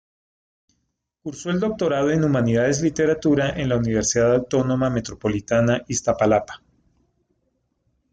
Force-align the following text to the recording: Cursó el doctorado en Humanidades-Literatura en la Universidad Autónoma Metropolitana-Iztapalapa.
Cursó 1.21 1.51
el 1.51 1.59
doctorado 1.59 2.09
en 2.09 2.23
Humanidades-Literatura 2.23 3.51
en 3.51 3.69
la 3.69 3.77
Universidad 3.77 4.33
Autónoma 4.33 4.89
Metropolitana-Iztapalapa. 4.89 6.63